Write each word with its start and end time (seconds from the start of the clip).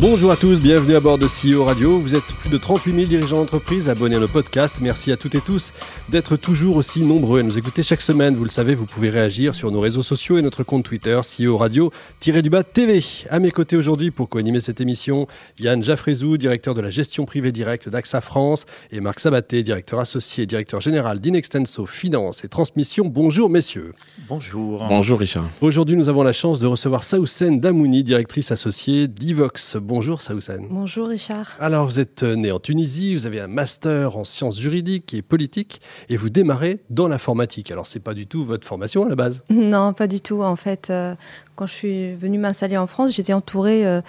Bonjour 0.00 0.30
à 0.30 0.36
tous, 0.36 0.60
bienvenue 0.60 0.94
à 0.94 1.00
bord 1.00 1.18
de 1.18 1.26
CEO 1.26 1.64
Radio. 1.64 1.98
Vous 1.98 2.14
êtes 2.14 2.22
plus 2.22 2.50
de 2.50 2.56
38 2.56 2.94
000 2.94 3.06
dirigeants 3.06 3.38
d'entreprise 3.38 3.88
abonnés 3.88 4.14
à 4.14 4.20
nos 4.20 4.28
podcasts. 4.28 4.80
Merci 4.80 5.10
à 5.10 5.16
toutes 5.16 5.34
et 5.34 5.40
tous 5.40 5.72
d'être 6.08 6.36
toujours 6.36 6.76
aussi 6.76 7.02
nombreux 7.02 7.40
à 7.40 7.42
nous 7.42 7.58
écouter 7.58 7.82
chaque 7.82 8.00
semaine. 8.00 8.36
Vous 8.36 8.44
le 8.44 8.50
savez, 8.50 8.76
vous 8.76 8.86
pouvez 8.86 9.10
réagir 9.10 9.56
sur 9.56 9.72
nos 9.72 9.80
réseaux 9.80 10.04
sociaux 10.04 10.38
et 10.38 10.42
notre 10.42 10.62
compte 10.62 10.84
Twitter, 10.84 11.18
CEO 11.22 11.56
Radio-du-bas 11.56 12.62
TV. 12.62 13.02
À 13.28 13.40
mes 13.40 13.50
côtés 13.50 13.76
aujourd'hui 13.76 14.12
pour 14.12 14.28
co-animer 14.28 14.60
cette 14.60 14.80
émission, 14.80 15.26
Yann 15.58 15.82
Jaffrezou, 15.82 16.36
directeur 16.36 16.74
de 16.74 16.80
la 16.80 16.90
gestion 16.90 17.26
privée 17.26 17.50
directe 17.50 17.88
d'AXA 17.88 18.20
France 18.20 18.66
et 18.92 19.00
Marc 19.00 19.18
Sabaté, 19.18 19.64
directeur 19.64 19.98
associé 19.98 20.44
et 20.44 20.46
directeur 20.46 20.80
général 20.80 21.18
d'Inextenso 21.18 21.86
Finance 21.86 22.44
et 22.44 22.48
Transmission. 22.48 23.06
Bonjour 23.06 23.50
messieurs. 23.50 23.94
Bonjour. 24.28 24.86
Bonjour 24.88 25.18
Richard. 25.18 25.48
Aujourd'hui, 25.60 25.96
nous 25.96 26.08
avons 26.08 26.22
la 26.22 26.32
chance 26.32 26.60
de 26.60 26.68
recevoir 26.68 27.02
Saoussen 27.02 27.58
Damouni, 27.58 28.04
directrice 28.04 28.52
associée 28.52 29.08
d'Ivox. 29.08 29.76
Bonjour 29.88 30.20
Saoussen. 30.20 30.66
Bonjour 30.68 31.08
Richard. 31.08 31.56
Alors 31.60 31.86
vous 31.86 31.98
êtes 31.98 32.22
né 32.22 32.52
en 32.52 32.58
Tunisie, 32.58 33.14
vous 33.14 33.24
avez 33.24 33.40
un 33.40 33.46
master 33.46 34.18
en 34.18 34.24
sciences 34.24 34.60
juridiques 34.60 35.14
et 35.14 35.22
politiques 35.22 35.80
et 36.10 36.18
vous 36.18 36.28
démarrez 36.28 36.80
dans 36.90 37.08
l'informatique. 37.08 37.70
Alors 37.70 37.86
c'est 37.86 37.98
pas 37.98 38.12
du 38.12 38.26
tout 38.26 38.44
votre 38.44 38.66
formation 38.66 39.06
à 39.06 39.08
la 39.08 39.14
base? 39.14 39.40
Non, 39.48 39.94
pas 39.94 40.06
du 40.06 40.20
tout. 40.20 40.42
En 40.42 40.56
fait, 40.56 40.90
euh, 40.90 41.14
quand 41.58 41.66
je 41.66 41.74
suis 41.74 42.14
venue 42.14 42.38
m'installer 42.38 42.76
en 42.76 42.86
France, 42.86 43.12
j'étais 43.12 43.32
entourée 43.32 43.84
euh, 43.84 44.00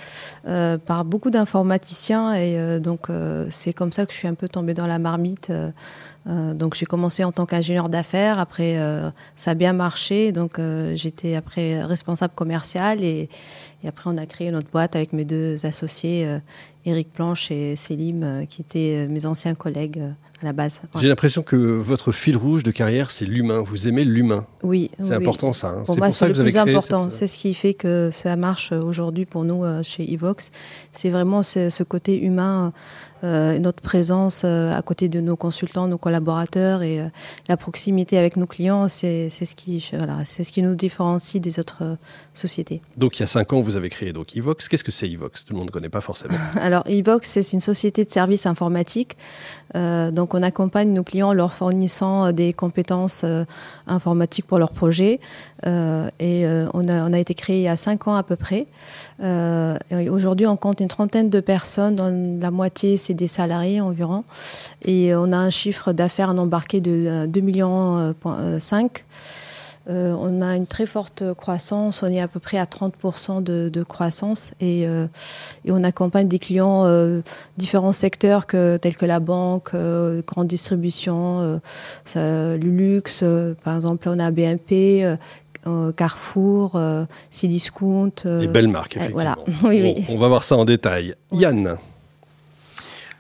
euh, 0.48 0.78
par 0.78 1.04
beaucoup 1.04 1.32
d'informaticiens 1.32 2.36
et 2.36 2.80
donc 2.80 3.08
c'est 3.50 3.74
comme 3.74 3.92
ça 3.92 4.06
que 4.06 4.14
je 4.14 4.18
suis 4.18 4.28
un 4.28 4.36
peu 4.36 4.48
tombée 4.48 4.76
dans 4.76 4.86
la 4.86 5.00
marmite. 5.00 5.52
donc 6.26 6.76
j'ai 6.76 6.86
commencé 6.86 7.24
en 7.24 7.32
tant 7.32 7.48
qu'ingénieur 7.48 7.90
d'affaires, 7.90 8.38
après 8.38 8.78
ça 9.36 9.52
a 9.52 9.54
bien 9.56 9.74
marché, 9.74 10.32
donc 10.32 10.62
j'étais 10.94 11.36
après 11.36 11.84
responsable 11.84 12.34
commercial 12.36 13.04
et, 13.04 13.30
et 13.84 13.88
après, 13.88 14.10
on 14.10 14.18
a 14.18 14.26
créé 14.26 14.52
notre 14.52 14.70
boîte 14.70 14.96
avec 14.96 15.14
mes 15.14 15.26
deux 15.26 15.66
associés, 15.66 16.28
Eric 16.90 17.08
euh, 17.08 17.16
Planche 17.16 17.52
et 17.52 17.76
Célim, 17.76 18.24
euh, 18.24 18.46
qui 18.46 18.62
étaient 18.62 19.06
euh, 19.06 19.08
mes 19.10 19.26
anciens 19.26 19.56
collègues 19.56 20.02
à 20.42 20.46
la 20.46 20.54
base. 20.54 20.82
J'ai 20.96 21.08
l'impression 21.08 21.44
que 21.44 21.56
votre 21.56 22.12
fil 22.12 22.38
rouge 22.38 22.64
de 22.64 22.72
carrière, 22.72 23.12
c'est 23.12 23.26
l'humain. 23.26 23.62
Vous 23.62 23.88
aimez 23.88 24.06
l'humain. 24.06 24.46
Oui. 24.64 24.90
C'est 25.00 25.14
important 25.14 25.54
ça. 25.54 25.70
Hein. 25.70 25.84
Pour 25.86 25.98
moi, 25.98 26.12
c'est 26.12 26.28
le 26.28 26.34
plus 26.34 26.58
important. 26.58 27.10
C'est 27.10 27.28
ce 27.28 27.38
qui 27.38 27.54
fait 27.54 27.74
que 27.74 28.10
ça 28.12 28.36
marche 28.36 28.72
aujourd'hui 28.72 29.26
pour 29.26 29.44
nous 29.44 29.64
chez 29.84 30.12
Evox. 30.12 30.52
C'est 30.94 31.10
vraiment 31.10 31.44
ce, 31.44 31.84
côté 31.84 32.18
humain 32.22 32.68
euh, 32.68 32.72
notre 33.24 33.82
présence 33.82 34.44
euh, 34.46 34.72
à 34.72 34.82
côté 34.82 35.10
de 35.10 35.20
nos 35.20 35.36
consultants, 35.36 35.88
nos 35.88 35.98
collaborateurs 35.98 36.84
et 36.84 37.00
euh, 37.00 37.08
la 37.48 37.58
proximité 37.58 38.18
avec 38.18 38.38
nos 38.38 38.46
clients, 38.46 38.88
c'est 38.90 39.30
ce, 39.30 39.56
qui, 39.56 39.90
voilà, 39.94 40.24
ce 40.26 40.44
qui 40.44 40.64
nous 40.64 40.76
différencie 40.76 41.42
des 41.42 41.60
autres 41.60 41.98
sociétés. 42.34 42.82
Donc 42.98 43.18
il 43.18 43.22
y 43.22 43.24
a 43.24 43.28
cinq 43.28 43.54
ans, 43.54 43.62
vous 43.62 43.76
avez 43.76 43.90
créé 43.90 44.14
donc 44.14 44.36
Evox. 44.36 44.68
Qu'est-ce 44.68 44.84
que 44.84 44.92
c'est 44.92 45.10
Evox? 45.10 45.46
Tout 45.46 45.54
le 45.54 45.60
monde 45.60 45.68
ne 45.68 45.72
connaît 45.72 45.90
pas 45.90 46.02
forcément. 46.02 46.36
Alors 46.60 46.84
Evox, 46.88 47.28
c'est 47.30 47.54
une 47.54 47.60
société 47.60 48.06
de 48.06 48.12
services 48.12 48.46
informatiques. 48.46 49.18
donc 49.74 50.34
on 50.34 50.44
accompagne 50.44 50.92
nos 50.92 51.04
clients 51.04 51.30
en 51.30 51.34
leur 51.34 51.54
fournissant 51.54 52.32
des 52.32 52.54
compétences 52.54 53.26
informatiques 53.88 54.48
pour 54.48 54.60
leurs 54.60 54.72
projets. 54.72 55.20
Et 55.66 56.46
on 56.74 56.88
a, 56.88 57.10
on, 57.10 57.14
a, 57.14 57.20
été 57.20 57.34
créé 57.34 57.58
il 57.58 57.64
y 57.64 57.68
a 57.68 57.78
cinq 57.78 58.08
ans 58.08 58.16
à 58.16 58.24
peu 58.24 58.36
près. 58.36 58.68
Aujourd'hui, 59.20 60.48
on 60.48 60.58
compte 60.58 60.80
une 60.80 60.88
trentaine 60.88 61.30
de 61.30 61.40
personnes, 61.40 61.96
dont 61.96 62.40
la 62.42 62.52
moitié 62.52 62.98
des 63.10 63.28
salariés 63.28 63.82
environ. 63.82 64.24
Et 64.84 65.14
on 65.16 65.32
a 65.32 65.38
un 65.38 65.50
chiffre 65.50 65.94
d'affaires 65.94 66.34
embarqué 66.40 66.82
de 66.82 67.26
2,5 67.28 67.38
euh, 67.38 67.42
millions. 67.42 67.98
Euh, 68.00 68.14
euh, 69.88 70.14
on 70.20 70.42
a 70.44 70.56
une 70.56 70.68
très 70.68 70.86
forte 70.86 71.34
croissance, 71.34 72.04
on 72.04 72.08
est 72.08 72.22
à 72.22 72.28
peu 72.28 72.40
près 72.40 72.60
à 72.60 72.66
30% 72.66 73.42
de, 73.42 73.84
croissance 73.84 74.52
et, 74.60 74.88
on 75.68 75.84
accompagne 75.84 76.28
des 76.28 76.38
clients 76.38 76.86
différents 77.58 77.94
secteurs 77.94 78.46
tels 78.46 78.98
que 78.98 79.06
la 79.06 79.20
banque, 79.20 79.72
grande 80.28 80.48
distribution, 80.48 81.60
le 82.16 82.58
luxe, 82.58 83.24
par 83.64 83.78
exemple 83.78 84.10
on 84.10 84.20
a 84.20 84.30
BNP, 84.30 85.18
Carrefour, 85.96 86.80
Cdiscount. 87.32 88.12
Des 88.26 88.48
belles 88.48 88.68
marques, 88.68 88.98
effectivement. 88.98 89.36
Voilà. 89.62 89.94
On 90.10 90.18
va 90.18 90.28
voir 90.28 90.44
ça 90.44 90.58
en 90.58 90.66
détail. 90.66 91.16
Yann 91.32 91.78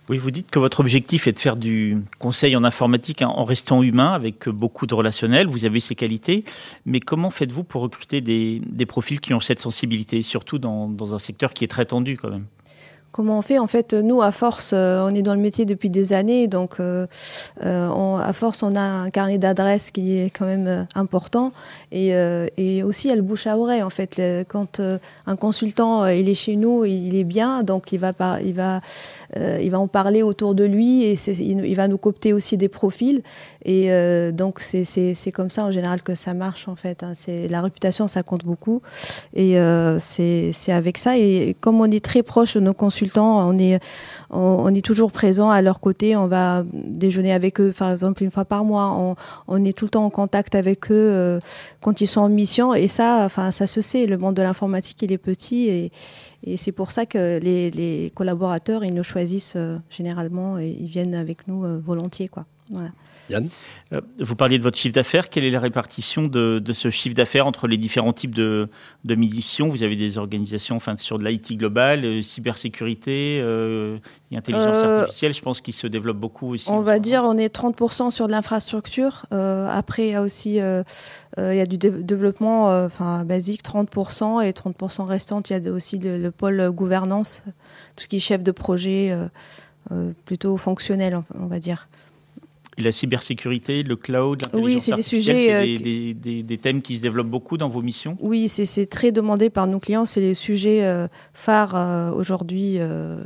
oui, 0.09 0.17
vous 0.17 0.31
dites 0.31 0.50
que 0.50 0.57
votre 0.57 0.79
objectif 0.79 1.27
est 1.27 1.33
de 1.33 1.39
faire 1.39 1.55
du 1.55 1.97
conseil 2.17 2.55
en 2.55 2.63
informatique 2.63 3.22
en 3.22 3.44
restant 3.44 3.83
humain 3.83 4.13
avec 4.13 4.50
beaucoup 4.50 4.88
de 4.88 4.95
relationnel. 4.95 5.45
Vous 5.45 5.66
avez 5.66 5.79
ces 5.79 5.94
qualités. 5.94 6.45
Mais 6.88 7.00
comment 7.00 7.29
faites-vous 7.29 7.63
pour 7.63 7.83
recruter 7.83 8.19
des, 8.19 8.85
profils 8.88 9.19
qui 9.19 9.35
ont 9.35 9.39
cette 9.39 9.59
sensibilité, 9.59 10.23
surtout 10.23 10.57
dans, 10.57 10.88
dans 10.88 11.13
un 11.13 11.19
secteur 11.19 11.53
qui 11.53 11.63
est 11.63 11.67
très 11.67 11.85
tendu 11.85 12.17
quand 12.17 12.31
même? 12.31 12.45
Comment 13.11 13.39
on 13.39 13.41
fait 13.41 13.57
En 13.57 13.65
fait, 13.65 13.93
nous, 13.93 14.21
à 14.21 14.31
force, 14.31 14.71
euh, 14.73 15.03
on 15.03 15.15
est 15.15 15.23
dans 15.23 15.33
le 15.33 15.39
métier 15.39 15.65
depuis 15.65 15.89
des 15.89 16.13
années, 16.13 16.47
donc 16.47 16.79
euh, 16.79 17.07
euh, 17.65 18.17
à 18.17 18.33
force, 18.33 18.61
on 18.61 18.75
a 18.75 18.81
un 18.81 19.09
carnet 19.09 19.39
d'adresses 19.39 19.89
qui 19.89 20.19
est 20.19 20.29
quand 20.29 20.45
même 20.45 20.85
important, 20.93 21.51
et, 21.91 22.13
aussi 22.83 23.07
il 23.07 23.09
y 23.09 23.13
a 23.13 23.15
le 23.15 23.23
bouche 23.23 23.47
à 23.47 23.57
oreille. 23.57 23.81
En 23.81 23.89
fait, 23.89 24.21
quand 24.47 24.79
un 25.25 25.35
consultant 25.35 26.05
il 26.05 26.29
est 26.29 26.35
chez 26.35 26.55
nous, 26.55 26.85
il 26.85 27.15
est 27.15 27.23
bien, 27.23 27.63
donc 27.63 27.91
il 27.91 27.99
va, 27.99 28.13
il 28.43 28.53
va, 28.53 28.81
il 29.35 29.69
va 29.69 29.79
en 29.79 29.88
parler 29.88 30.23
autour 30.23 30.56
de 30.56 30.63
lui, 30.63 31.03
et 31.03 31.16
il 31.40 31.75
va 31.75 31.88
nous 31.88 31.97
copter 31.97 32.34
aussi 32.34 32.57
des 32.57 32.69
profils, 32.69 33.22
et 33.63 33.90
donc 34.31 34.59
c'est 34.59 35.31
comme 35.34 35.50
ça 35.50 35.66
en 35.66 35.72
général 35.72 36.01
que 36.01 36.16
ça 36.16 36.34
marche 36.34 36.67
en 36.67 36.75
fait. 36.75 37.03
Hein. 37.03 37.13
La 37.50 37.62
réputation, 37.62 38.07
ça 38.07 38.23
compte 38.23 38.45
beaucoup, 38.45 38.81
et 39.35 39.57
c'est 40.00 40.72
avec 40.72 40.97
ça. 40.97 41.18
Et 41.18 41.56
comme 41.59 41.81
on 41.81 41.89
est 41.91 42.03
très 42.03 42.23
proche 42.23 42.56
de 42.56 42.59
nos 42.59 42.73
consultants 42.73 43.09
on 43.18 43.57
est, 43.57 43.79
on, 44.29 44.73
est 44.73 44.85
toujours 44.85 45.12
présent 45.12 45.50
à 45.50 45.62
leur 45.62 45.79
côté. 45.79 46.16
On 46.16 46.28
va 46.28 46.63
déjeuner 46.73 47.34
avec 47.34 47.59
eux, 47.59 47.73
par 47.78 47.91
exemple, 47.91 48.23
une 48.23 48.31
fois 48.31 48.45
par 48.45 48.63
mois. 48.63 49.16
On, 49.47 49.66
est 49.66 49.78
tout 49.78 49.85
le 49.85 49.89
temps 49.89 50.06
en 50.06 50.09
contact 50.09 50.56
avec 50.56 50.91
eux 50.91 50.95
euh, 50.95 51.39
quand 51.81 52.01
ils 52.01 52.07
sont 52.07 52.22
en 52.22 52.29
mission. 52.29 52.73
Et 52.73 52.88
ça, 52.88 53.23
enfin, 53.25 53.51
ça 53.51 53.68
se 53.68 53.81
sait. 53.81 54.06
Le 54.06 54.18
monde 54.18 54.35
de 54.35 54.41
l'informatique, 54.41 55.01
il 55.01 55.12
est 55.12 55.18
petit 55.18 55.69
et, 55.69 55.91
c'est 56.56 56.72
pour 56.72 56.94
ça 56.94 57.06
que 57.06 57.38
les, 57.39 58.13
collaborateurs, 58.16 58.85
ils 58.85 58.94
nous 58.94 59.03
choisissent 59.03 59.19
euh, 59.56 59.78
généralement 59.90 60.59
et 60.59 60.69
ils 60.80 60.88
viennent 60.88 61.16
avec 61.16 61.47
nous 61.47 61.66
euh, 61.66 61.80
volontiers, 61.80 62.28
quoi. 62.28 62.46
Yann 63.29 63.50
euh, 63.94 64.01
Vous 64.19 64.35
parliez 64.35 64.57
de 64.57 64.63
votre 64.63 64.78
chiffre 64.78 64.94
d'affaires. 64.94 65.29
Quelle 65.29 65.44
est 65.44 65.51
la 65.51 65.59
répartition 65.59 66.28
de, 66.28 66.62
ce 66.73 66.90
chiffre 66.90 67.16
d'affaires 67.16 67.47
entre 67.47 67.67
les 67.67 67.78
différents 67.78 68.13
types 68.13 68.35
de, 68.35 68.69
de 69.06 69.16
missions 69.16 69.69
Vous 69.69 69.84
avez 69.84 69.95
des 69.95 70.17
organisations 70.17 70.75
enfin, 70.75 70.95
sur 70.97 71.19
de 71.19 71.25
l'IT 71.25 71.57
global, 71.57 72.06
euh, 72.06 72.22
cybersécurité 72.22 73.39
euh, 73.41 73.97
et 74.31 74.38
intelligence 74.38 74.84
artificielle, 74.84 75.34
je 75.34 75.41
pense, 75.41 75.62
qui 75.62 75.72
se 75.72 75.88
développent 75.88 76.19
beaucoup 76.19 76.56
ici. 76.56 76.69
On 76.69 76.81
va 76.81 77.00
dire 77.00 77.23
on 77.23 77.38
est 77.38 77.53
30% 77.53 78.12
sur 78.12 78.28
de 78.28 78.31
l'infrastructure. 78.31 79.25
après, 79.31 80.07
il 80.07 80.12
y 80.12 80.16
a 80.16 80.22
aussi 80.22 80.59
il 81.38 81.56
y 81.56 81.62
a 81.62 81.66
du 81.66 81.78
développement 81.78 82.85
enfin, 82.85 83.23
basique, 83.25 83.63
30%, 83.63 84.45
et 84.45 84.51
30% 84.51 85.06
restantes, 85.06 85.50
il 85.50 85.63
y 85.63 85.68
a 85.68 85.72
aussi 85.72 85.97
le, 86.00 86.29
pôle 86.31 86.69
gouvernance, 86.72 87.44
tout 87.95 88.03
ce 88.03 88.07
qui 88.07 88.18
est 88.18 88.19
chef 88.19 88.44
de 88.44 88.51
projet, 88.51 89.16
plutôt 90.25 90.57
fonctionnel, 90.57 91.22
on 91.39 91.47
va 91.47 91.59
dire 91.59 91.88
la 92.84 92.91
cybersécurité, 92.91 93.84
le 93.84 93.95
cloud, 93.95 94.41
l'intelligence 94.44 94.73
oui, 94.73 94.79
c'est 94.79 94.95
des 94.95 95.01
sujets, 95.01 95.53
euh, 95.53 96.13
des, 96.13 96.44
des, 96.44 96.57
thèmes 96.57 96.81
qui 96.81 96.97
se 96.97 97.01
développent 97.01 97.29
beaucoup 97.29 97.57
dans 97.57 97.69
vos 97.69 97.81
missions? 97.81 98.17
Oui, 98.19 98.47
c'est 98.47 98.85
très 98.88 99.12
demandé 99.12 99.50
par 99.50 99.67
nos 99.67 99.79
clients. 99.79 100.06
C'est 100.06 100.22
les 100.22 100.34
sujets 100.34 100.85
euh, 100.85 101.07
phares 101.34 101.75
euh, 101.75 102.12
aujourd'hui 102.12 102.78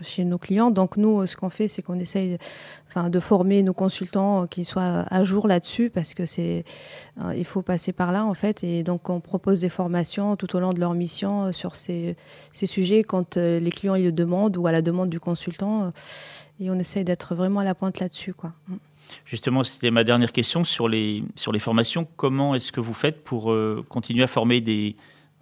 chez 0.01 0.23
nos 0.25 0.37
clients. 0.37 0.71
Donc 0.71 0.97
nous, 0.97 1.25
ce 1.25 1.35
qu'on 1.35 1.49
fait, 1.49 1.67
c'est 1.67 1.81
qu'on 1.81 1.99
essaye 1.99 2.37
enfin, 2.89 3.09
de 3.09 3.19
former 3.19 3.63
nos 3.63 3.73
consultants 3.73 4.47
qui 4.47 4.65
soient 4.65 5.05
à 5.09 5.23
jour 5.23 5.47
là-dessus 5.47 5.89
parce 5.89 6.13
que 6.13 6.25
c'est 6.25 6.63
il 7.35 7.45
faut 7.45 7.61
passer 7.61 7.93
par 7.93 8.11
là 8.11 8.25
en 8.25 8.33
fait. 8.33 8.63
Et 8.63 8.83
donc 8.83 9.09
on 9.09 9.19
propose 9.19 9.59
des 9.59 9.69
formations 9.69 10.35
tout 10.35 10.55
au 10.55 10.59
long 10.59 10.73
de 10.73 10.79
leur 10.79 10.93
mission 10.93 11.53
sur 11.53 11.75
ces, 11.75 12.15
ces 12.51 12.65
sujets 12.65 13.03
quand 13.03 13.37
les 13.37 13.71
clients 13.71 13.95
ils 13.95 14.05
le 14.05 14.11
demandent 14.11 14.57
ou 14.57 14.67
à 14.67 14.71
la 14.71 14.81
demande 14.81 15.09
du 15.09 15.19
consultant. 15.19 15.91
et 16.59 16.69
on 16.69 16.79
essaye 16.79 17.03
d'être 17.03 17.35
vraiment 17.35 17.59
à 17.59 17.63
la 17.63 17.75
pointe 17.75 17.99
là-dessus. 17.99 18.33
quoi. 18.33 18.53
Justement, 19.25 19.63
c'était 19.63 19.91
ma 19.91 20.03
dernière 20.03 20.31
question 20.31 20.63
sur 20.63 20.87
les, 20.87 21.23
sur 21.35 21.51
les 21.51 21.59
formations. 21.59 22.07
Comment 22.17 22.55
est-ce 22.55 22.71
que 22.71 22.79
vous 22.79 22.93
faites 22.93 23.23
pour 23.23 23.51
euh, 23.51 23.85
continuer 23.89 24.23
à 24.23 24.27
former 24.27 24.63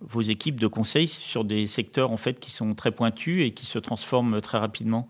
vos 0.01 0.21
équipes 0.21 0.59
de 0.59 0.67
conseil 0.67 1.07
sur 1.07 1.43
des 1.43 1.67
secteurs 1.67 2.11
en 2.11 2.17
fait, 2.17 2.39
qui 2.39 2.51
sont 2.51 2.73
très 2.73 2.91
pointus 2.91 3.45
et 3.45 3.51
qui 3.51 3.65
se 3.65 3.79
transforment 3.79 4.41
très 4.41 4.57
rapidement? 4.57 5.07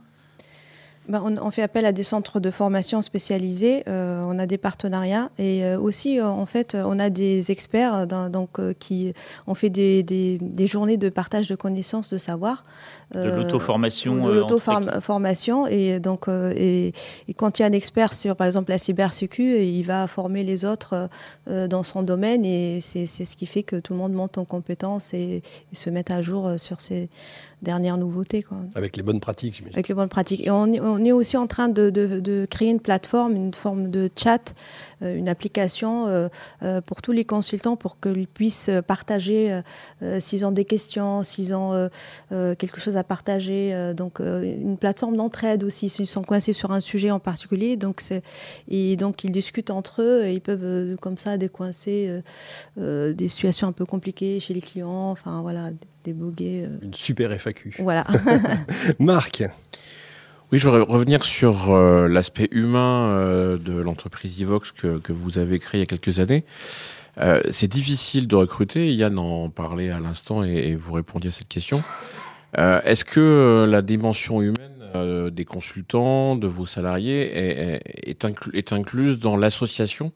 Ben, 1.11 1.37
on, 1.41 1.51
fait 1.51 1.61
appel 1.61 1.85
à 1.85 1.91
des 1.91 2.03
centres 2.03 2.39
de 2.39 2.49
formation 2.51 3.01
spécialisés. 3.01 3.83
Euh, 3.89 4.23
on 4.25 4.39
a 4.39 4.45
des 4.45 4.57
partenariats 4.57 5.29
et 5.37 5.75
aussi 5.75 6.21
en 6.21 6.45
fait 6.45 6.75
on 6.75 6.99
a 6.99 7.09
des 7.09 7.51
experts 7.51 8.07
donc 8.07 8.59
qui 8.79 9.13
ont 9.45 9.53
fait 9.53 9.69
des, 9.69 10.03
des, 10.03 10.37
des, 10.39 10.67
journées 10.67 10.95
de 10.95 11.09
partage 11.09 11.49
de 11.49 11.55
connaissances, 11.55 12.13
de 12.13 12.17
savoir. 12.17 12.63
De 13.13 13.29
l'auto-formation. 13.29 14.15
De 14.15 14.31
l'auto-formation 14.31 15.67
et 15.67 15.99
donc 15.99 16.29
et, 16.29 16.93
quand 17.35 17.59
il 17.59 17.63
y 17.63 17.65
a 17.65 17.67
un 17.67 17.73
expert 17.73 18.13
sur 18.13 18.37
par 18.37 18.47
exemple 18.47 18.71
la 18.71 18.77
cybersécu, 18.77 19.59
il 19.59 19.83
va 19.83 20.07
former 20.07 20.43
les 20.43 20.63
autres 20.63 21.09
dans 21.47 21.83
son 21.83 22.03
domaine 22.03 22.45
et 22.45 22.79
c'est 22.81 23.05
ce 23.05 23.35
qui 23.35 23.47
fait 23.47 23.63
que 23.63 23.75
tout 23.75 23.91
le 23.91 23.99
monde 23.99 24.13
monte 24.13 24.37
en 24.37 24.45
compétences 24.45 25.13
et, 25.13 25.43
et 25.71 25.75
se 25.75 25.89
met 25.89 26.09
à 26.09 26.21
jour 26.21 26.51
sur 26.57 26.79
ces 26.79 27.09
dernières 27.61 27.97
nouveautés. 27.97 28.43
Quoi. 28.43 28.57
Avec 28.75 28.97
les 28.97 29.03
bonnes 29.03 29.19
pratiques, 29.19 29.55
j'imagine. 29.55 29.75
Avec 29.75 29.87
les 29.87 29.95
bonnes 29.95 30.09
pratiques. 30.09 30.45
Et 30.45 30.51
on, 30.51 30.63
on 30.63 31.05
est 31.05 31.11
aussi 31.11 31.37
en 31.37 31.47
train 31.47 31.67
de, 31.67 31.89
de, 31.89 32.19
de, 32.19 32.45
créer 32.49 32.69
une 32.69 32.79
plateforme, 32.79 33.35
une 33.35 33.53
forme 33.53 33.89
de 33.89 34.09
chat, 34.15 34.53
euh, 35.01 35.15
une 35.15 35.29
application 35.29 36.07
euh, 36.07 36.27
euh, 36.63 36.81
pour 36.81 37.01
tous 37.01 37.11
les 37.11 37.25
consultants 37.25 37.75
pour 37.75 37.99
qu'ils 37.99 38.27
puissent 38.27 38.69
partager 38.87 39.61
s'ils 40.19 40.45
ont 40.45 40.51
des 40.51 40.65
questions, 40.65 41.23
s'ils 41.23 41.53
ont 41.53 41.89
quelque 42.29 42.79
chose 42.79 42.97
à 42.97 43.03
partager. 43.03 43.93
donc, 43.93 44.19
une 44.19 44.77
plateforme 44.77 45.15
d'entraide 45.15 45.63
aussi, 45.63 45.89
s'ils 45.89 46.07
sont 46.07 46.23
coincés 46.23 46.53
sur 46.53 46.71
un 46.71 46.79
sujet 46.79 47.11
en 47.11 47.19
particulier. 47.19 47.75
Donc, 47.75 48.01
et 48.67 48.95
donc, 48.95 49.23
ils 49.23 49.31
discutent 49.31 49.69
entre 49.69 50.01
eux 50.01 50.23
et 50.23 50.33
ils 50.33 50.41
peuvent 50.41 50.97
comme 50.97 51.17
ça 51.17 51.37
décoincer 51.37 52.21
des 52.77 53.27
situations 53.27 53.67
un 53.67 53.71
peu 53.71 53.85
compliquées 53.85 54.39
chez 54.39 54.53
les 54.53 54.61
clients. 54.61 55.11
Enfin, 55.11 55.41
voilà, 55.41 55.71
déboguer. 56.03 56.67
Une 56.81 56.93
super 56.93 57.31
FAQ. 57.31 57.75
Voilà. 57.79 58.05
Marc 58.99 59.43
oui, 60.51 60.59
je 60.59 60.67
voudrais 60.67 60.81
revenir 60.81 61.23
sur 61.23 61.71
euh, 61.71 62.09
l'aspect 62.09 62.49
humain 62.51 63.07
euh, 63.07 63.57
de 63.57 63.71
l'entreprise 63.71 64.41
Evox 64.41 64.73
que, 64.73 64.97
que, 64.97 65.13
vous 65.13 65.37
avez 65.37 65.59
créé 65.59 65.79
il 65.79 65.81
y 65.81 65.83
a 65.83 65.85
quelques 65.85 66.19
années. 66.19 66.43
Euh, 67.19 67.41
c'est 67.51 67.69
difficile 67.69 68.27
de 68.27 68.35
recruter. 68.35 68.93
Yann 68.93 69.17
en 69.17 69.49
parlait 69.49 69.91
à 69.91 70.01
l'instant 70.01 70.43
et, 70.43 70.71
et, 70.71 70.75
vous 70.75 70.91
répondiez 70.91 71.29
à 71.29 71.31
cette 71.31 71.47
question. 71.47 71.83
Est-ce 72.57 73.05
que 73.05 73.65
la 73.65 73.81
dimension 73.81 74.41
humaine 74.41 75.29
des 75.31 75.45
consultants, 75.45 76.35
de 76.35 76.47
vos 76.47 76.65
salariés, 76.65 77.31
est, 77.33 77.81
est, 78.09 78.25
est 78.53 78.73
incluse 78.73 79.19
dans 79.19 79.37
l'association 79.37 80.11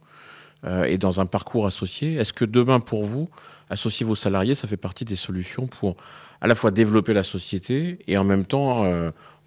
et 0.86 0.98
dans 0.98 1.22
un 1.22 1.26
parcours 1.26 1.66
associé? 1.66 2.16
Est-ce 2.16 2.34
que 2.34 2.44
demain, 2.44 2.82
pour 2.82 3.06
vous, 3.06 3.30
associer 3.70 4.06
vos 4.06 4.16
salariés, 4.16 4.56
ça 4.56 4.68
fait 4.68 4.78
partie 4.78 5.06
des 5.06 5.16
solutions 5.16 5.68
pour 5.68 5.96
à 6.42 6.48
la 6.48 6.56
fois 6.56 6.72
développer 6.72 7.14
la 7.14 7.24
société 7.24 8.00
et 8.08 8.18
en 8.18 8.24
même 8.24 8.46
temps 8.46 8.86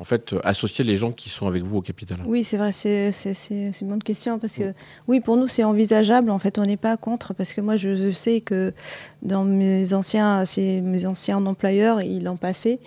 en 0.00 0.05
fait, 0.05 0.35
associer 0.44 0.85
les 0.85 0.97
gens 0.97 1.11
qui 1.11 1.29
sont 1.29 1.49
avec 1.49 1.65
vous 1.65 1.79
au 1.79 1.82
capital 1.82 2.19
Oui, 2.25 2.44
c'est 2.44 2.56
vrai, 2.56 2.70
c'est 2.70 3.11
une 3.81 3.88
bonne 3.88 4.03
question 4.03 4.38
parce 4.38 4.56
que, 4.56 4.73
oui, 5.09 5.19
pour 5.20 5.37
nous, 5.37 5.49
c'est 5.49 5.65
envisageable. 5.65 6.31
En 6.31 6.38
fait, 6.38 6.59
on 6.59 6.65
n'est 6.65 6.76
pas 6.76 6.97
contre 6.97 7.35
parce 7.35 7.53
que 7.53 7.61
moi, 7.61 7.76
je, 7.76 8.12
sais 8.12 8.41
que 8.41 8.73
dans 9.23 9.44
mes 9.44 9.93
anciens, 9.93 10.44
mes 10.56 11.05
anciens 11.06 11.44
employeurs, 11.44 12.00
ils 12.00 12.23
l'ont 12.23 12.37
pas 12.37 12.53
fait. 12.53 12.79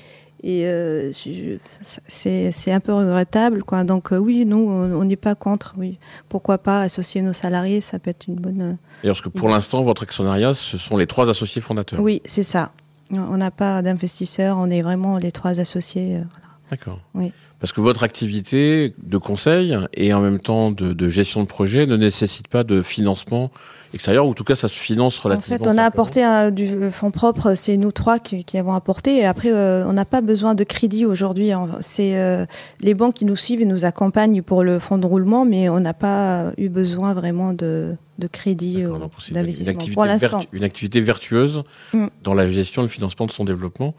Et 0.44 0.66
euh, 0.66 1.12
c'est 1.14 2.72
un 2.72 2.80
peu 2.80 2.94
regrettable. 2.94 3.64
Quoi. 3.64 3.84
Donc, 3.84 4.12
euh, 4.12 4.18
oui, 4.18 4.46
nous, 4.46 4.58
on 4.58 5.04
n'est 5.04 5.16
pas 5.16 5.36
contre. 5.36 5.76
Oui. 5.78 6.00
Pourquoi 6.30 6.58
pas 6.58 6.82
associer 6.82 7.22
nos 7.22 7.34
salariés 7.34 7.80
Ça 7.80 8.00
peut 8.00 8.10
être 8.10 8.28
une 8.28 8.36
bonne. 8.36 8.62
Euh, 8.62 8.74
et 9.04 9.08
parce 9.08 9.22
que 9.22 9.30
pour 9.30 9.50
l'instant, 9.50 9.84
votre 9.84 10.04
actionnariat, 10.04 10.54
ce 10.54 10.78
sont 10.78 10.98
les 10.98 11.06
trois 11.06 11.30
associés 11.30 11.62
fondateurs 11.62 12.00
Oui, 12.00 12.22
c'est 12.26 12.44
ça. 12.44 12.72
On 13.14 13.38
n'a 13.38 13.52
pas 13.52 13.82
d'investisseurs, 13.82 14.58
on 14.58 14.70
est 14.70 14.82
vraiment 14.82 15.18
les 15.18 15.32
trois 15.32 15.60
associés. 15.60 16.22
D'accord. 16.72 17.00
Oui. 17.14 17.34
Parce 17.62 17.74
que 17.74 17.82
votre 17.82 18.04
activité 18.04 18.96
de 19.04 19.18
conseil 19.18 19.78
et 19.94 20.14
en 20.16 20.22
même 20.22 20.40
temps 20.40 20.72
de, 20.72 21.10
gestion 21.10 21.42
de 21.42 21.48
projet 21.48 21.86
ne 21.86 21.96
nécessite 21.96 22.48
pas 22.48 22.64
de 22.64 22.82
financement 22.82 23.52
ou 23.94 24.30
en 24.30 24.34
tout 24.34 24.44
cas 24.44 24.56
ça 24.56 24.68
se 24.68 24.78
finance 24.78 25.20
relativement. 25.20 25.56
En 25.56 25.64
fait, 25.64 25.70
on 25.70 25.78
a 25.78 25.84
apporté 25.84 26.24
un, 26.24 26.52
du 26.52 26.92
fonds 26.92 27.12
propre, 27.12 27.56
c'est 27.56 27.78
nous 27.78 27.92
trois 27.92 28.20
qui, 28.20 28.46
avons 28.58 28.74
apporté, 28.74 29.18
et 29.18 29.26
après 29.26 29.52
euh, 29.52 29.86
on 29.86 29.94
n'a 29.94 30.06
pas 30.06 30.22
besoin 30.22 30.56
de 30.56 30.64
crédit 30.64 31.06
aujourd'hui. 31.06 31.52
C'est 31.82 32.18
euh, 32.18 32.46
les 32.82 32.94
banques 32.94 33.16
qui 33.16 33.26
nous 33.26 33.36
suivent 33.36 33.62
et 33.62 33.66
nous 33.66 33.86
accompagnent 33.86 34.42
pour 34.42 34.64
le 34.64 34.80
fonds 34.80 34.98
de 34.98 35.06
roulement, 35.06 35.46
mais 35.46 35.70
on 35.70 35.80
n'a 35.80 35.94
pas 35.94 36.52
eu 36.58 36.70
besoin 36.70 37.14
vraiment 37.14 37.54
de, 37.54 37.96
de 38.20 38.28
crédit 38.28 38.86
ou 38.86 38.98
d'investissement 39.32 39.84
pour 39.94 40.06
l'instant. 40.06 40.44
Une 40.52 40.64
activité 40.64 41.02
vertueuse 41.02 41.64
mm. 41.94 42.08
dans 42.24 42.34
la 42.34 42.50
gestion 42.50 42.84
et 42.84 42.86
le 42.86 42.90
financement 42.90 43.26
de 43.26 43.32
son 43.32 43.46
développement. 43.46 43.96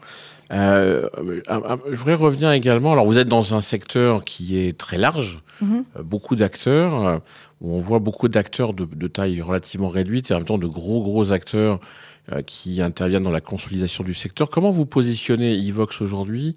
Euh, 0.51 1.09
je 1.89 1.95
voudrais 1.95 2.13
revenir 2.13 2.51
également. 2.51 2.91
Alors, 2.91 3.05
vous 3.05 3.17
êtes 3.17 3.27
dans 3.27 3.55
un 3.55 3.61
secteur 3.61 4.23
qui 4.23 4.59
est 4.59 4.77
très 4.77 4.97
large, 4.97 5.39
mhm. 5.61 5.85
euh, 5.97 6.03
beaucoup 6.03 6.35
d'acteurs, 6.35 7.07
euh, 7.07 7.17
où 7.61 7.73
on 7.73 7.79
voit 7.79 7.99
beaucoup 7.99 8.27
d'acteurs 8.27 8.73
de, 8.73 9.07
taille 9.07 9.41
relativement 9.41 9.87
réduite 9.87 10.31
et 10.31 10.33
en 10.33 10.37
même 10.37 10.45
temps 10.45 10.57
de 10.57 10.67
gros 10.67 11.01
gros 11.01 11.31
acteurs 11.31 11.79
euh, 12.31 12.41
qui 12.41 12.81
interviennent 12.81 13.23
dans 13.23 13.31
la 13.31 13.41
consolidation 13.41 14.03
du 14.03 14.13
secteur. 14.13 14.49
Comment 14.49 14.71
vous 14.71 14.85
positionnez 14.85 15.53
Evox 15.53 16.01
aujourd'hui? 16.01 16.55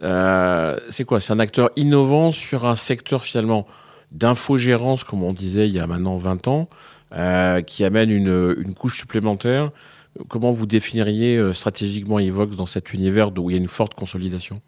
C'est 0.00 1.04
quoi? 1.04 1.20
C'est 1.20 1.32
un 1.32 1.38
acteur 1.38 1.70
innovant 1.76 2.32
sur 2.32 2.66
un 2.66 2.76
secteur 2.76 3.22
finalement 3.22 3.66
d'infogérance, 4.10 5.04
comme 5.04 5.22
on 5.22 5.32
disait 5.32 5.68
il 5.68 5.74
y 5.74 5.78
a 5.78 5.86
maintenant 5.86 6.16
20 6.16 6.48
ans, 6.48 6.68
qui 7.66 7.84
amène 7.84 8.10
une, 8.10 8.56
une 8.58 8.74
couche 8.74 8.98
supplémentaire. 8.98 9.70
Comment 10.28 10.52
vous 10.52 10.66
définiriez 10.66 11.36
euh, 11.36 11.52
stratégiquement 11.52 12.18
Evox 12.18 12.56
dans 12.56 12.66
cet 12.66 12.94
univers 12.94 13.36
où 13.36 13.50
il 13.50 13.54
y 13.54 13.58
a 13.58 13.60
une 13.60 13.68
forte 13.68 13.94
consolidation? 13.94 14.60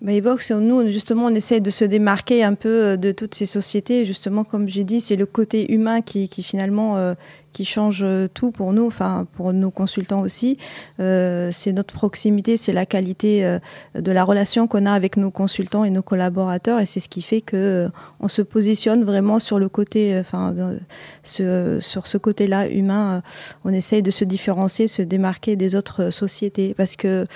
Bah, 0.00 0.12
Evox, 0.12 0.52
nous, 0.52 0.90
justement, 0.90 1.26
on 1.26 1.34
essaie 1.34 1.60
de 1.60 1.70
se 1.70 1.84
démarquer 1.84 2.44
un 2.44 2.54
peu 2.54 2.68
euh, 2.68 2.96
de 2.96 3.10
toutes 3.12 3.34
ces 3.34 3.46
sociétés. 3.46 4.04
Justement, 4.04 4.44
comme 4.44 4.68
j'ai 4.68 4.84
dit, 4.84 5.00
c'est 5.00 5.16
le 5.16 5.26
côté 5.26 5.72
humain 5.72 6.02
qui, 6.02 6.28
finalement, 6.42 6.96
euh, 6.96 7.14
qui 7.52 7.64
change 7.64 8.06
tout 8.34 8.52
pour 8.52 8.72
nous, 8.72 8.86
enfin 8.86 9.26
pour 9.32 9.52
nos 9.52 9.70
consultants 9.72 10.20
aussi. 10.20 10.58
Euh, 11.00 11.50
c'est 11.52 11.72
notre 11.72 11.92
proximité, 11.92 12.56
c'est 12.56 12.70
la 12.72 12.86
qualité 12.86 13.44
euh, 13.44 13.58
de 13.96 14.12
la 14.12 14.22
relation 14.22 14.68
qu'on 14.68 14.86
a 14.86 14.92
avec 14.92 15.16
nos 15.16 15.32
consultants 15.32 15.82
et 15.82 15.90
nos 15.90 16.02
collaborateurs, 16.02 16.78
et 16.78 16.86
c'est 16.86 17.00
ce 17.00 17.08
qui 17.08 17.22
fait 17.22 17.40
que 17.40 17.56
euh, 17.56 17.88
on 18.20 18.28
se 18.28 18.42
positionne 18.42 19.02
vraiment 19.02 19.40
sur 19.40 19.58
le 19.58 19.68
côté, 19.68 20.16
enfin 20.18 20.54
ce, 21.24 21.78
sur 21.80 22.06
ce 22.06 22.16
côté-là 22.16 22.68
humain. 22.68 23.22
on 23.64 23.72
essaye 23.72 24.02
de 24.02 24.12
se 24.12 24.24
différencier, 24.24 24.86
se 24.86 25.02
démarquer 25.02 25.56
des 25.56 25.74
autres 25.74 26.10
sociétés, 26.10 26.74
parce 26.74 26.94
que 26.94 27.26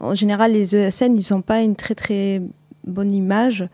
en 0.00 0.14
général 0.14 0.52
les 0.52 0.74
ESN 0.74 1.16
ils 1.16 1.32
n'ont 1.32 1.42
pas 1.42 1.62
une 1.62 1.76
très 1.76 1.94
très 1.94 2.42
bonne 2.84 3.12
image. 3.12 3.68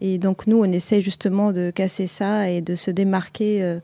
Et 0.00 0.18
donc 0.18 0.46
nous, 0.46 0.60
on 0.60 0.64
essaye 0.64 1.02
justement 1.02 1.52
de 1.52 1.72
casser 1.72 2.06
ça 2.06 2.48
et 2.48 2.60
de 2.60 2.76
se 2.76 2.92
démarquer 2.92 3.80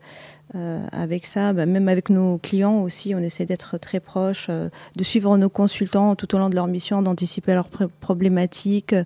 euh, 0.53 0.85
avec 0.93 1.25
ça, 1.25 1.51
bah, 1.51 1.65
même 1.65 1.89
avec 1.89 2.09
nos 2.09 2.37
clients 2.37 2.81
aussi, 2.81 3.13
on 3.13 3.19
essaie 3.19 3.45
d'être 3.45 3.77
très 3.77 3.99
proche, 3.99 4.45
euh, 4.49 4.69
de 4.95 5.03
suivre 5.03 5.35
nos 5.37 5.49
consultants 5.49 6.15
tout 6.15 6.33
au 6.33 6.37
long 6.37 6.49
de 6.49 6.55
leur 6.55 6.67
mission, 6.67 7.01
d'anticiper 7.01 7.53
leurs 7.53 7.67
problématiques, 7.99 8.93
euh, 8.93 9.03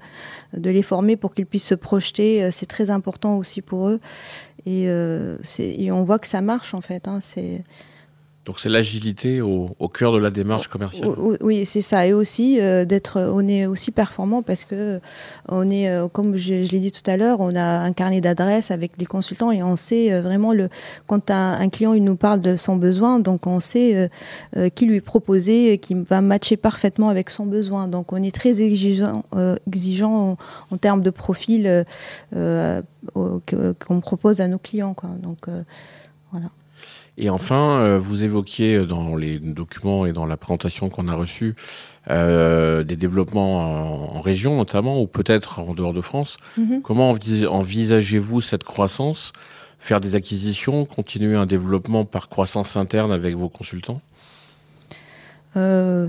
de 0.54 0.70
les 0.70 0.84
former 0.84 1.16
pour 1.16 1.34
qu'ils 1.34 1.48
puissent 1.48 1.66
se 1.66 1.76
projeter. 1.76 2.52
c'est 2.52 2.68
très 2.68 2.90
important 2.90 3.38
aussi 3.38 3.62
pour 3.62 3.88
eux. 3.88 4.00
Et, 4.66 4.84
et, 4.84 5.92
on 5.92 6.04
voit 6.04 6.20
que 6.20 6.28
ça 6.28 6.42
marche 6.42 6.74
en 6.74 6.82
fait. 6.82 7.08
Hein, 7.08 7.20
c'est 7.24 7.64
donc 8.50 8.60
c'est 8.60 8.70
l'agilité 8.70 9.42
au, 9.42 9.68
cœur 9.90 10.12
de 10.12 10.18
la 10.18 10.32
démarche 10.32 10.70
commerciale. 10.70 11.14
Oui, 11.40 11.68
c'est 11.68 11.82
ça. 11.82 12.08
Et 12.08 12.14
aussi 12.14 12.60
euh, 12.60 12.84
d'être, 12.84 13.20
on 13.32 13.48
est 13.48 13.68
aussi 13.68 13.92
performant 13.92 14.42
parce 14.42 14.66
que 14.66 15.00
on 15.50 15.70
est, 15.70 15.88
euh, 15.88 16.08
comme 16.08 16.36
je, 16.36 16.56
l'ai 16.56 16.80
dit 16.80 16.92
tout 16.92 17.08
à 17.08 17.16
l'heure, 17.16 17.42
on 17.42 17.54
a 17.54 17.62
un 17.62 17.94
carnet 17.94 18.22
d'adresses 18.22 18.72
avec 18.72 18.94
les 18.98 19.06
consultants 19.06 19.52
et 19.52 19.62
on 19.62 19.76
sait 19.76 20.12
euh, 20.12 20.24
vraiment 20.24 20.52
le 20.52 20.70
quand 21.06 21.30
un, 21.30 21.70
client 21.70 21.94
il 21.94 22.04
nous 22.04 22.16
parle 22.16 22.42
de 22.42 22.58
son 22.58 22.76
besoin, 22.76 23.20
donc 23.20 23.46
on 23.46 23.60
sait 23.60 24.10
qui 24.74 24.88
lui 24.88 25.02
proposer, 25.02 25.78
qui 25.78 25.94
va 25.94 26.22
matcher 26.22 26.58
parfaitement 26.58 27.10
avec 27.10 27.30
son 27.30 27.46
besoin. 27.46 27.88
Donc 27.88 28.14
on 28.14 28.24
est 28.24 28.34
très 28.34 28.64
exigeant, 28.64 29.26
exigeant 29.68 30.38
en, 30.72 30.78
termes 30.78 31.04
de 31.04 31.12
profil 31.12 31.86
qu'on 32.34 34.00
propose 34.02 34.42
à 34.42 34.48
nos 34.48 34.58
clients. 34.58 34.96
Quoi. 34.96 35.12
Donc 35.22 35.38
voilà. 36.32 36.48
Et 37.18 37.30
enfin, 37.30 37.80
euh, 37.80 38.00
vous 38.00 38.24
évoquiez 38.24 38.86
dans 38.86 39.16
les 39.16 39.40
documents 39.40 40.06
et 40.06 40.14
dans 40.14 40.26
la 40.26 40.38
présentation 40.38 40.90
qu'on 40.90 41.08
a 41.08 41.14
reçue 41.14 41.56
euh, 42.10 42.84
des 42.84 42.96
développements 42.96 44.16
en, 44.16 44.22
région 44.22 44.58
notamment, 44.58 45.02
ou 45.02 45.08
peut-être 45.08 45.60
en 45.60 45.74
dehors 45.74 45.94
de 45.94 46.02
France. 46.02 46.38
Mhm. 46.58 46.82
Comment 46.82 47.16
envisagez-vous 47.50 48.42
cette 48.42 48.64
croissance? 48.64 49.34
Faire 49.80 50.02
des 50.02 50.16
acquisitions, 50.16 50.86
continuer 50.86 51.36
un 51.36 51.46
développement 51.46 52.06
par 52.06 52.30
croissance 52.30 52.78
interne 52.78 53.12
avec 53.12 53.36
vos 53.36 53.50
consultants? 53.50 54.02
Euh, 55.56 56.08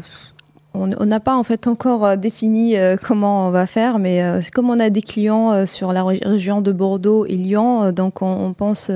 on 0.80 1.06
n'a 1.06 1.20
pas 1.20 1.37
en 1.37 1.44
fait 1.44 1.66
encore 1.66 2.04
euh, 2.04 2.16
défini 2.16 2.76
euh, 2.76 2.96
comment 3.00 3.49
on 3.49 3.50
va 3.50 3.66
faire, 3.66 3.99
mais 3.99 4.22
euh, 4.22 4.40
comme 4.52 4.70
on 4.70 4.78
a 4.78 4.90
des 4.90 5.02
clients 5.02 5.66
sur 5.66 5.92
la 5.92 6.04
région 6.04 6.60
de 6.60 6.72
Bordeaux 6.72 7.26
et 7.26 7.37
Lyon, 7.37 7.92
donc 7.92 8.22
on, 8.22 8.52
pense 8.52 8.90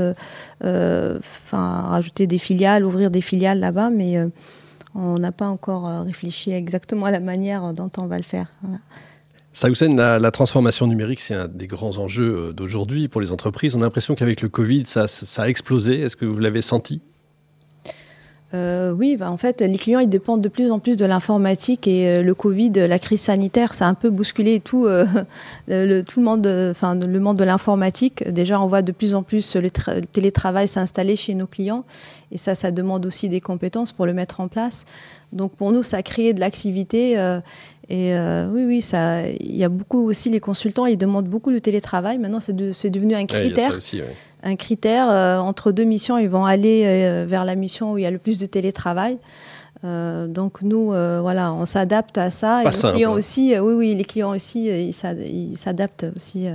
enfin 0.63 1.83
rajouter 1.89 2.27
des 2.27 2.39
filiales, 2.39 2.85
ouvrir 2.85 3.11
des 3.11 3.21
filiales 3.21 3.61
là-bas, 3.61 3.91
mais 3.91 4.19
on 4.95 5.19
n'a 5.19 5.33
pas 5.33 5.47
encore 5.47 6.05
réfléchi 6.05 6.53
exactement 6.53 7.07
à 7.07 7.11
la 7.11 7.21
manière 7.21 7.73
dont 7.73 7.91
on 7.99 8.07
va 8.07 8.17
le 8.17 8.25
faire. 8.25 8.49
Saoussen, 9.55 9.95
la, 9.97 10.19
la 10.19 10.31
transformation 10.33 10.89
numérique, 10.89 11.21
c'est 11.21 11.35
un 11.35 11.47
des 11.47 11.69
grands 11.69 11.97
enjeux 11.99 12.49
euh, 12.49 12.53
d'aujourd'hui 12.53 13.07
pour 13.07 13.21
les 13.21 13.31
entreprises. 13.31 13.77
On 13.77 13.83
a 13.83 13.85
l'impression 13.85 14.17
qu'avec 14.17 14.43
le 14.43 14.49
Covid, 14.49 14.85
ça 14.85 15.07
a 15.39 15.49
explosé. 15.49 16.01
Est-ce 16.01 16.17
que 16.17 16.25
vous 16.25 16.39
l'avez 16.39 16.61
senti? 16.61 17.01
Euh, 18.55 18.93
oui, 18.93 19.17
bah 19.17 19.31
en 19.31 19.37
fait, 19.37 19.61
les 19.63 19.79
clients 19.79 19.99
ils 19.99 20.09
dépendent 20.09 20.41
de 20.41 20.49
plus 20.49 20.71
en 20.71 20.79
plus 20.79 20.97
de 20.97 21.05
l'informatique 21.05 21.89
et 21.89 22.09
euh, 22.09 22.23
le 22.23 22.35
Covid, 22.35 22.71
la 22.71 22.99
crise 23.01 23.23
sanitaire, 23.23 23.75
ça 23.75 23.87
a 23.87 23.89
un 23.89 23.95
peu 23.95 24.11
bousculé 24.11 24.61
tout, 24.61 24.87
euh, 24.87 25.05
le, 25.69 26.03
tout 26.03 26.21
le 26.21 26.27
monde, 26.27 26.47
enfin 26.71 26.95
le 26.95 27.21
monde 27.21 27.37
de 27.37 27.45
l'informatique. 27.45 28.29
Déjà, 28.31 28.61
on 28.61 28.69
voit 28.69 28.83
de 28.83 28.93
plus 28.93 29.17
en 29.17 29.25
plus 29.25 29.57
le, 29.57 29.63
le 29.63 30.07
télétravail 30.07 30.69
s'installer 30.69 31.17
chez 31.17 31.35
nos 31.35 31.49
clients 31.49 31.85
et 32.31 32.39
ça, 32.39 32.55
ça 32.55 32.71
demande 32.71 33.07
aussi 33.07 33.29
des 33.29 33.41
compétences 33.41 33.91
pour 33.91 34.07
le 34.07 34.13
mettre 34.13 34.41
en 34.41 34.47
place. 34.47 34.85
Donc 35.33 35.53
pour 35.57 35.73
nous, 35.73 35.83
ça 35.83 35.97
a 35.97 36.03
créé 36.03 36.33
de 36.33 36.39
l'activité 36.39 37.15
et 37.89 38.15
oui, 38.15 38.65
oui, 38.67 38.83
ça, 38.83 39.29
il 39.29 39.57
y 39.57 39.65
a 39.65 39.69
beaucoup 39.69 40.09
aussi 40.09 40.31
les 40.31 40.39
consultants, 40.39 40.87
ils 40.87 40.97
demandent 40.97 41.27
beaucoup 41.27 41.51
le 41.51 41.61
télétravail. 41.61 42.19
Maintenant, 42.19 42.41
c'est 42.41 42.55
de, 42.55 42.71
devenu 42.89 43.17
un 43.17 43.27
critère. 43.27 43.71
Ouais, 43.71 43.77
aussi, 43.77 44.01
ouais. 44.01 44.15
Un 44.45 44.57
critère 44.57 45.09
euh, 45.11 45.39
entre 45.39 45.73
deux 45.73 45.85
missions, 45.85 46.19
ils 46.19 46.29
vont 46.29 46.45
aller 46.45 46.83
euh, 46.87 47.25
vers 47.29 47.45
la 47.45 47.55
mission 47.55 47.93
où 47.95 47.99
il 47.99 48.03
y 48.03 48.07
a 48.07 48.11
le 48.11 48.19
plus 48.19 48.39
de 48.39 48.47
télétravail. 48.47 49.19
Euh, 49.85 50.27
donc 50.29 50.63
nous, 50.63 50.87
voilà, 50.89 51.53
on 51.53 51.67
s'adapte 51.67 52.17
à 52.19 52.31
ça. 52.31 52.61
Pas 52.63 52.69
et 52.71 52.73
simple, 52.73 52.93
les 52.95 52.99
clients 53.01 53.15
hein. 53.15 53.19
aussi, 53.19 53.59
oui, 53.59 53.75
oui, 53.75 53.95
les 53.95 54.05
clients 54.05 54.31
aussi, 54.35 54.67
ils 54.67 54.93
s'ad- 54.93 55.19
ils 55.21 55.57
s'adaptent 55.57 56.07
aussi. 56.15 56.47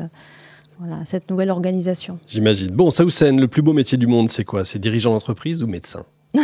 voilà, 0.79 1.01
à 1.01 1.05
cette 1.05 1.29
nouvelle 1.29 1.49
organisation. 1.49 2.17
J'imagine. 2.27 2.69
Bon, 2.71 2.89
Saoussen, 2.89 3.39
le 3.39 3.47
plus 3.47 3.61
beau 3.61 3.73
métier 3.73 3.97
du 3.97 4.07
monde, 4.07 4.29
c'est 4.29 4.45
quoi? 4.45 4.63
C'est 4.65 4.79
dirigeant 4.79 5.11
d'entreprise 5.13 5.61
ou 5.63 5.67
médecin? 5.67 6.05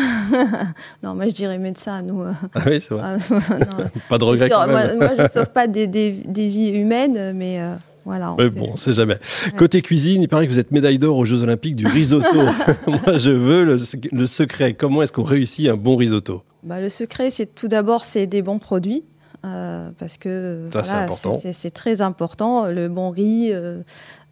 Non, 1.04 1.14
moi 1.16 1.26
je 1.30 1.34
dirais 1.36 1.58
médecin, 1.60 2.02
nous. 2.02 2.22
euh, 2.22 2.32
Ah 2.54 2.60
oui, 2.66 2.82
c'est 2.82 2.94
vrai. 2.96 3.04
ah, 3.04 3.18
non, 3.60 3.86
Pas 4.10 4.18
de 4.18 4.24
regret 4.24 4.50
quand 4.50 4.68
moi, 4.68 4.84
même. 4.86 4.98
moi, 4.98 5.12
je 5.16 5.22
ne 5.24 5.28
sauve 5.28 5.50
pas 5.52 5.68
des, 5.68 5.86
des- 5.88 6.12
des 6.12 6.48
vies 6.50 6.70
humaines, 6.70 7.34
mais 7.36 7.62
euh, 7.62 7.76
voilà. 8.06 8.36
Mais 8.38 8.50
bon, 8.50 8.70
on 8.74 8.78
sait 8.78 8.94
jamais. 8.94 9.18
Côté 9.58 9.82
cuisine, 9.82 10.22
il 10.22 10.28
paraît 10.28 10.46
que 10.48 10.52
vous 10.52 10.60
êtes 10.60 10.72
médaille 10.72 11.00
d'or 11.00 11.18
aux 11.18 11.26
Jeux 11.26 11.42
Olympiques 11.44 11.76
du 11.76 11.88
risotto. 11.88 12.28
Moi, 12.88 13.18
je 13.18 13.32
veux 13.32 13.64
le, 13.66 13.78
le 14.12 14.26
secret. 14.28 14.74
Comment 14.74 15.02
est-ce 15.02 15.12
qu'on 15.12 15.24
réussit 15.24 15.68
un 15.70 15.76
bon 15.76 15.96
risotto? 15.96 16.44
Bah, 16.64 16.80
le 16.82 16.90
secret, 16.90 17.30
c'est 17.30 17.54
tout 17.54 17.68
d'abord, 17.68 18.06
c'est 18.06 18.28
des 18.28 18.42
bons 18.42 18.60
produits. 18.60 19.04
euh, 19.46 19.90
parce 20.00 20.18
que 20.18 20.68
voilà, 20.72 21.08
c'est 21.52 21.72
très 21.72 22.02
important. 22.02 22.68
Le 22.68 22.88
bon 22.90 23.10
riz, 23.12 23.50
euh, 23.54 23.82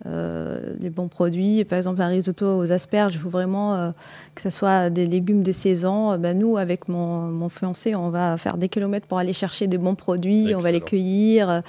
euh, 0.05 0.73
les 0.79 0.89
bons 0.89 1.07
produits. 1.07 1.63
Par 1.65 1.77
exemple, 1.77 2.01
un 2.01 2.07
risotto 2.07 2.57
aux 2.57 2.71
asperges, 2.71 3.13
il 3.15 3.19
faut 3.19 3.29
vraiment 3.29 3.75
euh, 3.75 3.91
que 4.35 4.41
ce 4.41 4.49
soit 4.49 4.89
des 4.89 5.07
légumes 5.07 5.43
de 5.43 5.51
saison. 5.51 6.11
Euh, 6.11 6.17
ben, 6.17 6.37
nous, 6.37 6.57
avec 6.57 6.87
mon, 6.89 7.21
mon 7.21 7.49
fiancé, 7.49 7.95
on 7.95 8.09
va 8.09 8.37
faire 8.37 8.57
des 8.57 8.69
kilomètres 8.69 9.07
pour 9.07 9.17
aller 9.17 9.33
chercher 9.33 9.67
des 9.67 9.77
bons 9.77 9.95
produits. 9.95 10.53
On 10.55 10.59
va 10.59 10.71
les 10.71 10.81
cueillir. 10.81 11.61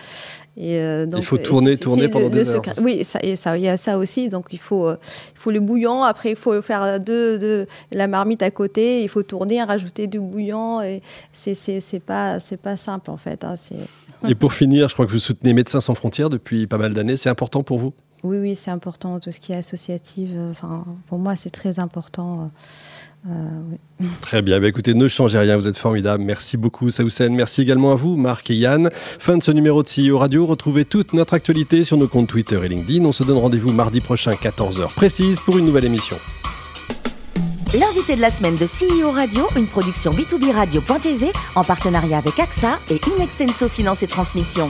Et, 0.56 0.78
euh, 0.78 1.06
donc, 1.06 1.22
faut 1.22 1.36
euh, 1.36 1.42
tourner, 1.42 1.76
tourner 1.76 2.08
pendant 2.08 2.26
le 2.26 2.30
des 2.30 2.48
heures, 2.50 2.64
secret. 2.64 2.74
Oui, 2.80 3.02
ça, 3.02 3.18
et 3.22 3.34
ça, 3.34 3.58
il 3.58 3.64
y 3.64 3.68
a 3.68 3.76
ça 3.76 3.98
aussi. 3.98 4.28
Donc, 4.28 4.52
il 4.52 4.58
faut, 4.58 4.86
euh, 4.86 4.96
il 5.34 5.38
faut 5.38 5.50
le 5.50 5.58
bouillon. 5.60 6.04
Après, 6.04 6.30
il 6.30 6.36
faut 6.36 6.60
faire 6.62 7.00
la 7.90 8.06
marmite 8.06 8.42
à 8.42 8.50
côté. 8.50 9.02
Il 9.02 9.08
faut 9.08 9.22
tourner, 9.24 9.62
rajouter 9.62 10.06
du 10.06 10.20
bouillon. 10.20 10.80
Et 10.80 11.02
c'est, 11.32 11.54
c'est, 11.54 11.80
c'est 11.80 11.98
pas, 12.00 12.38
c'est 12.38 12.56
pas 12.56 12.76
simple 12.76 13.10
en 13.10 13.16
fait. 13.16 13.42
hein. 13.44 13.54
Et 14.28 14.34
pour 14.34 14.52
finir, 14.52 14.88
je 14.88 14.94
crois 14.94 15.06
que 15.06 15.10
vous 15.10 15.18
soutenez 15.18 15.52
Médecins 15.52 15.80
sans 15.80 15.94
frontières 15.94 16.30
depuis 16.30 16.66
pas 16.66 16.78
mal 16.78 16.94
d'années. 16.94 17.16
C'est 17.16 17.28
important 17.28 17.62
pour 17.62 17.78
vous? 17.78 17.92
Oui, 18.24 18.38
oui, 18.38 18.56
c'est 18.56 18.70
important. 18.70 19.20
Tout 19.20 19.30
ce 19.32 19.38
qui 19.38 19.52
est 19.52 19.56
associatif. 19.56 20.30
euh, 20.34 20.50
Enfin, 20.50 20.84
pour 21.06 21.18
moi, 21.18 21.36
c'est 21.36 21.50
très 21.50 21.78
important. 21.78 22.50
euh, 23.28 23.30
euh, 23.30 23.76
oui. 24.00 24.06
Très 24.20 24.42
bien. 24.42 24.60
Bah, 24.60 24.66
écoutez, 24.68 24.94
ne 24.94 25.08
changez 25.08 25.38
rien. 25.38 25.56
Vous 25.56 25.66
êtes 25.68 25.78
formidable. 25.78 26.22
Merci 26.24 26.56
beaucoup, 26.56 26.90
Saoussen. 26.90 27.34
Merci 27.34 27.62
également 27.62 27.92
à 27.92 27.94
vous, 27.94 28.16
Marc 28.16 28.50
et 28.50 28.54
Yann. 28.54 28.90
Fin 29.18 29.36
de 29.38 29.42
ce 29.42 29.50
numéro 29.50 29.82
de 29.82 29.88
CEO 29.88 30.18
Radio. 30.18 30.46
Retrouvez 30.46 30.84
toute 30.84 31.12
notre 31.12 31.34
actualité 31.34 31.84
sur 31.84 31.96
nos 31.96 32.08
comptes 32.08 32.28
Twitter 32.28 32.58
et 32.64 32.68
LinkedIn. 32.68 33.04
On 33.04 33.12
se 33.12 33.24
donne 33.24 33.38
rendez-vous 33.38 33.72
mardi 33.72 34.00
prochain, 34.00 34.32
14h 34.34 34.88
précise, 34.94 35.38
pour 35.40 35.56
une 35.58 35.66
nouvelle 35.66 35.84
émission. 35.86 36.16
L'invité 37.72 38.14
de 38.14 38.20
la 38.20 38.30
semaine 38.30 38.56
de 38.56 38.66
CEO 38.66 39.10
Radio, 39.10 39.46
une 39.56 39.66
production 39.66 40.12
B2B 40.12 40.52
Radio.tv 40.52 41.32
en 41.56 41.64
partenariat 41.64 42.18
avec 42.18 42.38
AXA 42.38 42.78
et 42.90 43.00
Inextenso 43.16 43.68
Finance 43.68 44.02
et 44.02 44.06
Transmission. 44.06 44.68